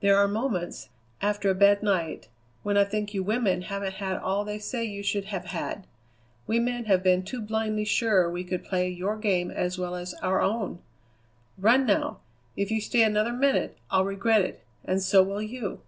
There 0.00 0.16
are 0.16 0.26
moments, 0.26 0.88
after 1.20 1.50
a 1.50 1.54
bad 1.54 1.82
night, 1.82 2.28
when 2.62 2.78
I 2.78 2.84
think 2.84 3.12
you 3.12 3.22
women 3.22 3.60
haven't 3.60 3.96
had 3.96 4.16
all 4.16 4.42
they 4.42 4.58
say 4.58 4.82
you 4.86 5.02
should 5.02 5.26
have 5.26 5.44
had. 5.44 5.86
We 6.46 6.58
men 6.58 6.86
have 6.86 7.02
been 7.02 7.22
too 7.22 7.42
blindly 7.42 7.84
sure 7.84 8.30
we 8.30 8.42
could 8.42 8.64
play 8.64 8.88
your 8.88 9.18
game 9.18 9.50
as 9.50 9.78
well 9.78 9.94
as 9.94 10.14
our 10.22 10.40
own. 10.40 10.78
Run 11.58 11.84
now! 11.84 12.20
If 12.56 12.70
you 12.70 12.80
stay 12.80 13.02
another 13.02 13.34
minute 13.34 13.76
I'll 13.90 14.06
regret 14.06 14.40
it, 14.40 14.64
and 14.82 15.02
so 15.02 15.22
will 15.22 15.42
you." 15.42 15.82